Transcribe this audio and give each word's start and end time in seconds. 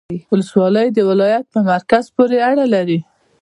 ولسوالۍ 0.31 0.87
د 0.93 0.99
ولایت 1.09 1.45
په 1.53 1.59
مرکز 1.69 2.03
پوري 2.15 2.39
اړه 2.49 2.65
لري 2.75 2.99